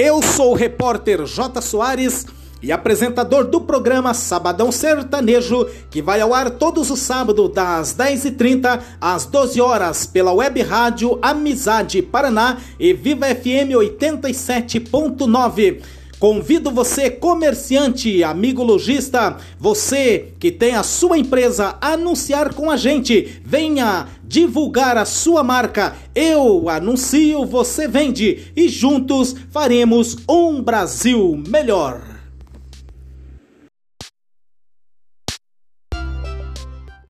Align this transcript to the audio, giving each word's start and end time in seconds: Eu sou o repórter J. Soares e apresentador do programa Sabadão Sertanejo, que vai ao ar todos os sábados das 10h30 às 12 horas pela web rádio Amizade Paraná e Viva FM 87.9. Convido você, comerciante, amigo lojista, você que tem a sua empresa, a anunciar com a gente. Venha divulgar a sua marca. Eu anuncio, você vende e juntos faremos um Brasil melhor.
Eu 0.00 0.22
sou 0.22 0.52
o 0.52 0.54
repórter 0.54 1.26
J. 1.26 1.60
Soares 1.60 2.24
e 2.62 2.70
apresentador 2.70 3.48
do 3.48 3.60
programa 3.60 4.14
Sabadão 4.14 4.70
Sertanejo, 4.70 5.66
que 5.90 6.00
vai 6.00 6.20
ao 6.20 6.32
ar 6.32 6.50
todos 6.50 6.88
os 6.88 7.00
sábados 7.00 7.52
das 7.52 7.96
10h30 7.96 8.80
às 9.00 9.26
12 9.26 9.60
horas 9.60 10.06
pela 10.06 10.32
web 10.32 10.62
rádio 10.62 11.18
Amizade 11.20 12.00
Paraná 12.00 12.58
e 12.78 12.92
Viva 12.92 13.26
FM 13.26 13.74
87.9. 13.74 15.82
Convido 16.18 16.72
você, 16.72 17.08
comerciante, 17.08 18.24
amigo 18.24 18.64
lojista, 18.64 19.36
você 19.56 20.32
que 20.40 20.50
tem 20.50 20.74
a 20.74 20.82
sua 20.82 21.16
empresa, 21.16 21.76
a 21.80 21.92
anunciar 21.92 22.54
com 22.54 22.70
a 22.70 22.76
gente. 22.76 23.40
Venha 23.44 24.08
divulgar 24.24 24.96
a 24.96 25.04
sua 25.04 25.44
marca. 25.44 25.94
Eu 26.12 26.68
anuncio, 26.68 27.46
você 27.46 27.86
vende 27.86 28.52
e 28.56 28.68
juntos 28.68 29.36
faremos 29.50 30.16
um 30.28 30.60
Brasil 30.60 31.40
melhor. 31.46 32.17